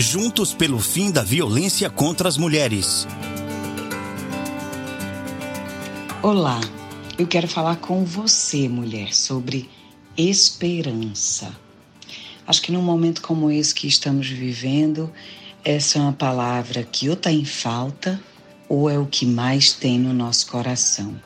Juntos 0.00 0.54
pelo 0.54 0.78
fim 0.78 1.10
da 1.10 1.24
violência 1.24 1.90
contra 1.90 2.28
as 2.28 2.36
mulheres. 2.36 3.04
Olá, 6.22 6.60
eu 7.18 7.26
quero 7.26 7.48
falar 7.48 7.74
com 7.78 8.04
você, 8.04 8.68
mulher, 8.68 9.12
sobre 9.12 9.68
esperança. 10.16 11.52
Acho 12.46 12.62
que 12.62 12.70
num 12.70 12.80
momento 12.80 13.20
como 13.20 13.50
esse 13.50 13.74
que 13.74 13.88
estamos 13.88 14.28
vivendo, 14.28 15.12
essa 15.64 15.98
é 15.98 16.00
uma 16.00 16.12
palavra 16.12 16.84
que 16.84 17.08
ou 17.08 17.14
está 17.14 17.32
em 17.32 17.44
falta 17.44 18.20
ou 18.68 18.88
é 18.88 18.96
o 18.96 19.04
que 19.04 19.26
mais 19.26 19.72
tem 19.72 19.98
no 19.98 20.14
nosso 20.14 20.46
coração. 20.46 21.20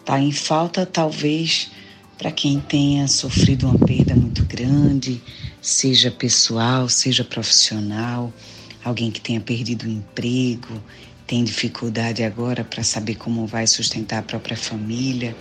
Está 0.00 0.18
em 0.18 0.32
falta, 0.32 0.86
talvez, 0.86 1.70
para 2.16 2.32
quem 2.32 2.58
tenha 2.58 3.06
sofrido 3.06 3.68
uma 3.68 3.78
perda 3.78 4.16
muito 4.16 4.44
grande, 4.46 5.20
seja 5.62 6.10
pessoal, 6.10 6.88
seja 6.88 7.22
profissional, 7.22 8.32
alguém 8.84 9.12
que 9.12 9.20
tenha 9.20 9.40
perdido 9.40 9.86
o 9.86 9.88
emprego, 9.88 10.82
tem 11.24 11.44
dificuldade 11.44 12.24
agora 12.24 12.64
para 12.64 12.82
saber 12.82 13.14
como 13.14 13.46
vai 13.46 13.66
sustentar 13.68 14.18
a 14.18 14.22
própria 14.22 14.56
família, 14.56 15.36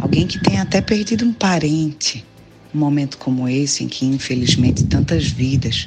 alguém 0.00 0.26
que 0.26 0.38
tenha 0.38 0.62
até 0.62 0.80
perdido 0.80 1.26
um 1.26 1.32
parente. 1.32 2.24
Um 2.74 2.78
momento 2.78 3.18
como 3.18 3.46
esse, 3.46 3.84
em 3.84 3.88
que 3.88 4.06
infelizmente 4.06 4.84
tantas 4.84 5.26
vidas 5.26 5.86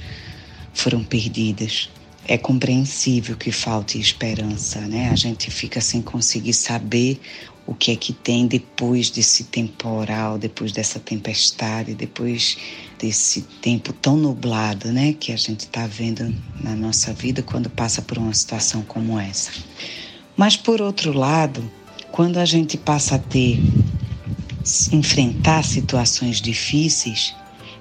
foram 0.74 1.04
perdidas. 1.04 1.90
É 2.26 2.38
compreensível 2.38 3.36
que 3.36 3.52
falte 3.52 4.00
esperança, 4.00 4.80
né? 4.82 5.10
A 5.10 5.16
gente 5.16 5.52
fica 5.52 5.82
sem 5.82 6.02
conseguir 6.02 6.54
saber 6.54 7.20
o 7.66 7.74
que 7.74 7.92
é 7.92 7.96
que 7.96 8.12
tem 8.12 8.46
depois 8.46 9.10
desse 9.10 9.46
temporal, 9.46 10.38
depois 10.38 10.72
dessa 10.72 11.00
tempestade, 11.00 11.94
depois 11.94 12.58
desse 13.00 13.42
tempo 13.42 13.94
tão 13.94 14.18
nublado, 14.18 14.92
né, 14.92 15.14
que 15.14 15.32
a 15.32 15.38
gente 15.38 15.62
está 15.62 15.88
vendo 15.88 16.34
na 16.62 16.76
nossa 16.76 17.14
vida 17.14 17.42
quando 17.42 17.70
passa 17.70 18.02
por 18.02 18.18
uma 18.18 18.34
situação 18.34 18.82
como 18.84 19.20
essa. 19.20 19.52
Mas 20.36 20.58
por 20.58 20.82
outro 20.82 21.14
lado, 21.14 21.70
quando 22.12 22.38
a 22.38 22.46
gente 22.46 22.78
passa 22.78 23.16
a 23.16 23.20
ter 23.20 23.60
enfrentar 24.92 25.64
situações 25.64 26.42
difíceis, 26.42 27.34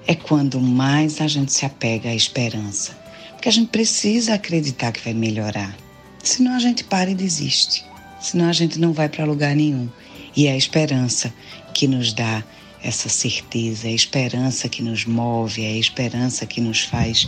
é 0.06 0.14
quando 0.14 0.61
mais 0.61 1.20
a 1.20 1.28
gente 1.28 1.52
se 1.52 1.64
apega 1.64 2.11
à 2.11 2.14
esperança, 2.14 2.97
porque 3.43 3.48
a 3.48 3.53
gente 3.53 3.71
precisa 3.71 4.35
acreditar 4.35 4.93
que 4.93 5.03
vai 5.03 5.12
melhorar. 5.12 5.77
Senão 6.23 6.55
a 6.55 6.61
gente 6.61 6.85
para 6.85 7.11
e 7.11 7.15
desiste 7.15 7.85
senão 8.21 8.48
a 8.48 8.53
gente 8.53 8.79
não 8.79 8.93
vai 8.93 9.09
para 9.09 9.25
lugar 9.25 9.57
nenhum. 9.57 9.89
E 10.37 10.47
é 10.47 10.53
a 10.53 10.57
esperança 10.57 11.35
que 11.75 11.89
nos 11.89 12.13
dá 12.13 12.45
essa 12.81 13.09
certeza, 13.09 13.89
é 13.89 13.91
a 13.91 13.95
esperança 13.95 14.69
que 14.69 14.81
nos 14.81 15.05
move, 15.05 15.65
é 15.65 15.73
a 15.73 15.77
esperança 15.77 16.47
que 16.47 16.61
nos 16.61 16.83
faz 16.83 17.27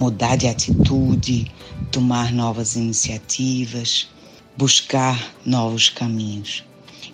mudar 0.00 0.36
de 0.36 0.46
atitude, 0.46 1.50
tomar 1.92 2.32
novas 2.32 2.74
iniciativas, 2.74 4.08
buscar 4.56 5.34
novos 5.44 5.90
caminhos. 5.90 6.64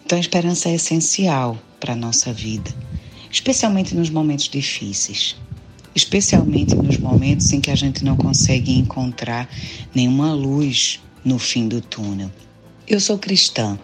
Então 0.05 0.17
a 0.17 0.21
esperança 0.21 0.69
é 0.69 0.75
essencial 0.75 1.59
para 1.81 1.95
a 1.95 1.97
nossa 1.97 2.33
vida, 2.33 2.73
especialmente 3.29 3.93
nos 3.93 4.09
momentos 4.09 4.49
difíceis, 4.49 5.37
especialmente 5.97 6.75
nos 6.75 6.99
momentos 6.99 7.51
em 7.55 7.61
que 7.61 7.71
a 7.71 7.75
gente 7.75 8.05
não 8.05 8.19
consegue 8.19 8.79
encontrar 8.79 9.49
nenhuma 9.95 10.35
luz 10.35 11.01
no 11.25 11.39
fim 11.39 11.67
do 11.67 11.81
túnel. 11.81 12.31
Eu 12.87 13.01
sou 13.01 13.19
cristã. 13.19 13.79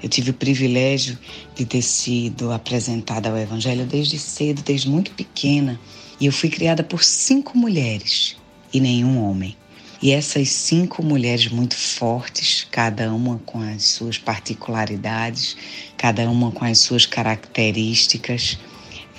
Eu 0.00 0.08
tive 0.08 0.30
o 0.30 0.34
privilégio 0.34 1.18
de 1.56 1.64
ter 1.66 1.82
sido 1.82 2.52
apresentada 2.52 3.28
ao 3.28 3.36
Evangelho 3.36 3.84
desde 3.84 4.20
cedo, 4.20 4.62
desde 4.62 4.88
muito 4.88 5.10
pequena. 5.10 5.80
E 6.20 6.26
eu 6.26 6.32
fui 6.32 6.48
criada 6.48 6.84
por 6.84 7.02
cinco 7.02 7.58
mulheres 7.58 8.36
e 8.72 8.80
nenhum 8.80 9.20
homem. 9.20 9.56
E 10.00 10.12
essas 10.12 10.50
cinco 10.50 11.02
mulheres 11.02 11.48
muito 11.48 11.74
fortes, 11.74 12.68
cada 12.70 13.12
uma 13.12 13.40
com 13.44 13.60
as 13.60 13.82
suas 13.82 14.16
particularidades, 14.16 15.56
cada 15.96 16.30
uma 16.30 16.52
com 16.52 16.64
as 16.64 16.78
suas 16.78 17.04
características, 17.04 18.56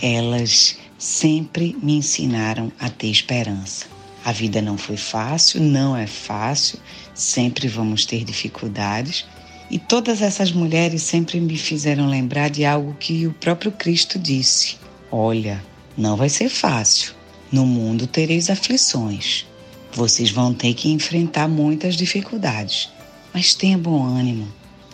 elas 0.02 0.78
sempre 1.00 1.78
me 1.82 1.96
ensinaram 1.96 2.70
a 2.78 2.90
ter 2.90 3.08
esperança. 3.08 3.86
A 4.26 4.34
vida 4.34 4.62
não 4.62 4.78
foi 4.78 4.98
fácil, 4.98 5.62
não 5.62 5.96
é 5.96 6.06
fácil, 6.06 6.78
sempre 7.16 7.70
vamos 7.70 8.06
ter 8.06 8.26
dificuldades. 8.26 9.26
E 9.72 9.80
todas 9.80 10.22
essas 10.22 10.52
mulheres 10.52 11.02
sempre 11.04 11.40
me 11.40 11.58
fizeram 11.58 12.08
lembrar 12.08 12.50
de 12.50 12.66
algo 12.66 12.98
que 13.00 13.26
o 13.26 13.34
próprio 13.34 13.72
Cristo 13.72 14.20
disse: 14.20 14.78
Olha, 15.10 15.64
não 15.98 16.18
vai 16.18 16.28
ser 16.28 16.50
fácil. 16.50 17.14
No 17.52 17.66
mundo 17.66 18.06
tereis 18.06 18.50
aflições. 18.50 19.46
Vocês 19.94 20.30
vão 20.30 20.54
ter 20.54 20.74
que 20.74 20.90
enfrentar 20.90 21.48
muitas 21.48 21.96
dificuldades. 21.96 22.90
Mas 23.34 23.54
tenha 23.54 23.78
bom 23.78 24.04
ânimo, 24.04 24.48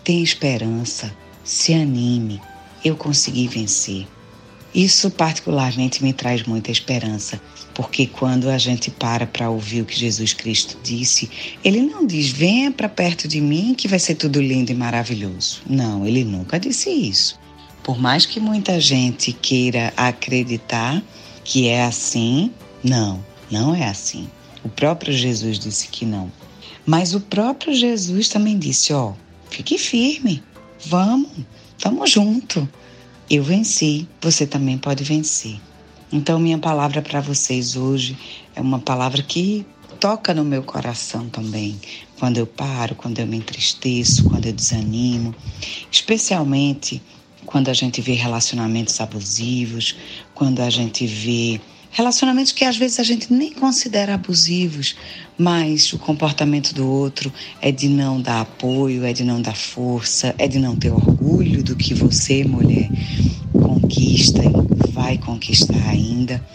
tenha 0.03 0.23
esperança, 0.23 1.13
se 1.43 1.73
anime. 1.73 2.39
Eu 2.83 2.95
consegui 2.95 3.47
vencer. 3.47 4.05
Isso 4.75 5.09
particularmente 5.09 6.03
me 6.03 6.11
traz 6.11 6.43
muita 6.43 6.69
esperança, 6.69 7.41
porque 7.73 8.05
quando 8.05 8.49
a 8.49 8.57
gente 8.57 8.91
para 8.91 9.25
para 9.25 9.49
ouvir 9.49 9.81
o 9.81 9.85
que 9.85 9.97
Jesus 9.97 10.33
Cristo 10.33 10.77
disse, 10.83 11.29
ele 11.63 11.81
não 11.81 12.05
diz: 12.05 12.27
"Venha 12.27 12.69
para 12.69 12.89
perto 12.89 13.25
de 13.25 13.39
mim 13.39 13.73
que 13.73 13.87
vai 13.87 13.99
ser 13.99 14.15
tudo 14.15 14.41
lindo 14.41 14.73
e 14.73 14.75
maravilhoso". 14.75 15.61
Não, 15.65 16.05
ele 16.05 16.25
nunca 16.25 16.59
disse 16.59 16.89
isso. 16.89 17.39
Por 17.81 17.97
mais 17.97 18.25
que 18.25 18.37
muita 18.37 18.77
gente 18.81 19.31
queira 19.31 19.93
acreditar 19.95 21.01
que 21.45 21.69
é 21.69 21.85
assim, 21.85 22.51
não, 22.83 23.23
não 23.49 23.73
é 23.73 23.87
assim. 23.87 24.27
O 24.61 24.67
próprio 24.67 25.13
Jesus 25.13 25.57
disse 25.57 25.87
que 25.87 26.05
não. 26.05 26.29
Mas 26.85 27.15
o 27.15 27.21
próprio 27.21 27.73
Jesus 27.73 28.27
também 28.27 28.59
disse: 28.59 28.91
ó, 28.91 29.13
fique 29.49 29.77
firme, 29.77 30.43
vamos, 30.85 31.31
estamos 31.77 32.11
juntos. 32.11 32.67
Eu 33.29 33.43
venci, 33.43 34.07
você 34.21 34.45
também 34.45 34.77
pode 34.77 35.03
vencer. 35.03 35.59
Então, 36.11 36.39
minha 36.39 36.59
palavra 36.59 37.01
para 37.01 37.19
vocês 37.19 37.75
hoje 37.75 38.15
é 38.55 38.61
uma 38.61 38.77
palavra 38.77 39.23
que 39.23 39.65
toca 39.99 40.33
no 40.33 40.43
meu 40.43 40.61
coração 40.61 41.27
também. 41.29 41.79
Quando 42.19 42.37
eu 42.37 42.45
paro, 42.45 42.93
quando 42.93 43.17
eu 43.17 43.25
me 43.25 43.37
entristeço, 43.37 44.23
quando 44.25 44.45
eu 44.45 44.53
desanimo, 44.53 45.33
especialmente 45.91 47.01
quando 47.47 47.69
a 47.69 47.73
gente 47.73 47.99
vê 47.99 48.13
relacionamentos 48.13 49.01
abusivos, 49.01 49.95
quando 50.33 50.59
a 50.59 50.69
gente 50.69 51.07
vê 51.07 51.59
Relacionamentos 51.95 52.51
que 52.51 52.65
às 52.65 52.75
vezes 52.75 52.99
a 52.99 53.03
gente 53.03 53.31
nem 53.31 53.53
considera 53.53 54.15
abusivos, 54.15 54.97
mas 55.37 55.93
o 55.93 55.97
comportamento 55.97 56.75
do 56.75 56.85
outro 56.85 57.31
é 57.61 57.71
de 57.71 57.87
não 57.87 58.21
dar 58.21 58.41
apoio, 58.41 59.05
é 59.05 59.13
de 59.13 59.23
não 59.23 59.41
dar 59.41 59.55
força, 59.55 60.35
é 60.37 60.45
de 60.45 60.59
não 60.59 60.75
ter 60.75 60.91
orgulho 60.91 61.63
do 61.63 61.73
que 61.73 61.93
você, 61.93 62.43
mulher, 62.43 62.89
conquista 63.53 64.41
e 64.43 64.91
vai 64.91 65.17
conquistar 65.17 65.87
ainda. 65.87 66.45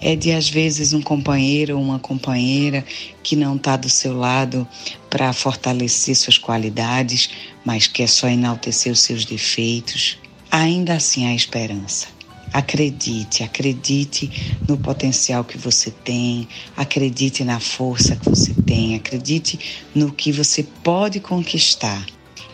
É 0.00 0.16
de 0.16 0.32
às 0.32 0.48
vezes 0.48 0.94
um 0.94 1.02
companheiro 1.02 1.76
ou 1.76 1.84
uma 1.84 1.98
companheira 1.98 2.82
que 3.22 3.36
não 3.36 3.56
está 3.56 3.76
do 3.76 3.90
seu 3.90 4.16
lado 4.16 4.66
para 5.10 5.34
fortalecer 5.34 6.16
suas 6.16 6.38
qualidades, 6.38 7.28
mas 7.62 7.86
quer 7.86 8.08
só 8.08 8.26
enaltecer 8.26 8.90
os 8.90 9.00
seus 9.00 9.26
defeitos. 9.26 10.16
Ainda 10.50 10.94
assim 10.94 11.26
há 11.26 11.34
esperança. 11.34 12.17
Acredite, 12.52 13.42
acredite 13.42 14.30
no 14.66 14.76
potencial 14.78 15.44
que 15.44 15.58
você 15.58 15.90
tem, 15.90 16.48
acredite 16.76 17.44
na 17.44 17.60
força 17.60 18.16
que 18.16 18.28
você 18.28 18.54
tem, 18.66 18.94
acredite 18.94 19.58
no 19.94 20.12
que 20.12 20.32
você 20.32 20.62
pode 20.62 21.20
conquistar. 21.20 22.06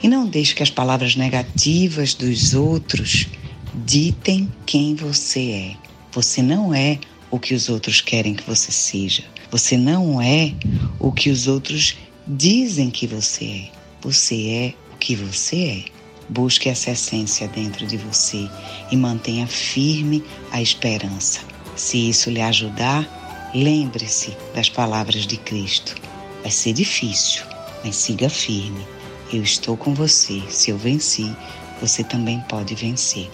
E 0.03 0.09
não 0.09 0.27
deixe 0.27 0.55
que 0.55 0.63
as 0.63 0.71
palavras 0.71 1.17
negativas 1.17 2.13
dos 2.13 2.55
outros 2.55 3.29
ditem 3.75 4.53
quem 4.67 4.95
você 4.95 5.51
é. 5.51 5.77
Você 6.13 6.43
não 6.43 6.75
é 6.75 6.99
o 7.31 7.39
que 7.39 7.55
os 7.55 7.69
outros 7.69 8.01
querem 8.01 8.35
que 8.35 8.45
você 8.45 8.71
seja. 8.71 9.25
Você 9.51 9.77
não 9.77 10.21
é 10.21 10.55
o 10.99 11.11
que 11.11 11.31
os 11.31 11.47
outros 11.49 11.97
dizem 12.27 12.91
que 12.91 13.07
você 13.07 13.45
é. 13.45 13.71
Você 14.01 14.49
é 14.49 14.75
o 14.93 14.97
que 14.99 15.17
você 15.17 15.85
é. 15.89 16.04
Busque 16.29 16.69
essa 16.69 16.91
essência 16.91 17.47
dentro 17.49 17.87
de 17.87 17.97
você 17.97 18.49
e 18.91 18.97
mantenha 18.97 19.47
firme 19.47 20.25
a 20.51 20.61
esperança. 20.61 21.41
Se 21.77 22.09
isso 22.09 22.31
lhe 22.31 22.41
ajudar, 22.41 23.51
lembre-se 23.55 24.37
das 24.55 24.69
palavras 24.69 25.27
de 25.27 25.37
Cristo. 25.37 25.95
Vai 26.43 26.51
ser 26.51 26.73
difícil, 26.73 27.43
mas 27.85 27.97
siga 27.97 28.29
firme. 28.29 28.87
Eu 29.33 29.43
estou 29.43 29.77
com 29.77 29.95
você. 29.95 30.43
Se 30.49 30.71
eu 30.71 30.79
venci, 30.79 31.35
você 31.81 32.05
também 32.05 32.41
pode 32.49 32.75
vencer. 32.75 33.31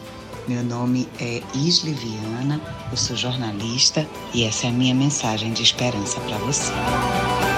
Meu 0.48 0.64
nome 0.64 1.06
é 1.20 1.42
Isli 1.54 1.92
Viana, 1.92 2.60
eu 2.90 2.96
sou 2.96 3.16
jornalista 3.16 4.06
e 4.34 4.44
essa 4.44 4.66
é 4.66 4.70
a 4.70 4.72
minha 4.72 4.94
mensagem 4.94 5.52
de 5.52 5.62
esperança 5.62 6.18
para 6.20 6.38
você. 6.38 6.72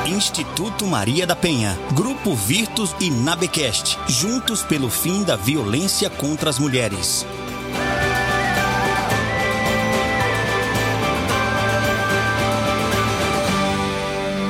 Instituto 0.06 0.84
Maria 0.84 1.25
da 1.25 1.37
Penha, 1.37 1.78
Grupo 1.93 2.34
Virtus 2.34 2.94
e 3.00 3.08
Nabecast, 3.08 3.96
juntos 4.08 4.62
pelo 4.62 4.90
fim 4.90 5.22
da 5.22 5.37
violência 5.37 6.10
contra 6.10 6.50
as 6.50 6.58
mulheres. 6.58 7.25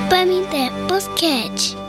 Família 0.08 0.70
Basquete. 0.88 1.81